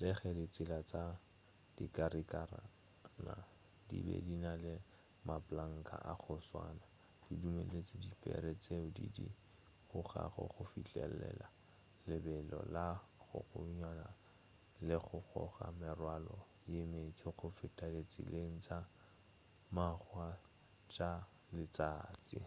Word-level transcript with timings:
le 0.00 0.10
ge 0.18 0.30
ditsela 0.38 0.78
tša 0.90 1.04
dikarikana 1.76 2.60
di 3.88 3.98
be 4.06 4.16
di 4.26 4.36
na 4.44 4.52
le 4.64 4.74
maplanka 5.28 5.96
a 6.12 6.14
go 6.22 6.34
swana 6.48 6.86
di 7.26 7.34
dumeletše 7.42 7.96
dipere 8.04 8.52
tšeo 8.62 8.86
di 8.96 9.06
di 9.16 9.26
gogago 9.90 10.42
go 10.52 10.62
fihlelela 10.72 11.46
lebelo 12.08 12.60
la 12.74 12.88
godingwana 13.26 14.08
le 14.86 14.96
go 15.04 15.18
goga 15.30 15.66
merwalo 15.80 16.36
ye 16.72 16.80
mentši 16.92 17.28
go 17.38 17.46
feta 17.58 17.86
ditseleng 17.94 18.54
tša 18.64 18.78
makgwa 19.76 20.28
tša 20.92 21.10
letšatši 21.54 22.40